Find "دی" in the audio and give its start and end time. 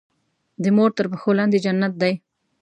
2.01-2.13